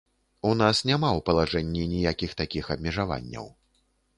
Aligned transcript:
У 0.51 0.53
нас 0.61 0.77
няма 0.91 1.09
ў 1.17 1.25
палажэнні 1.27 1.83
ніякіх 1.93 2.35
такіх 2.43 2.73
абмежаванняў. 2.77 3.45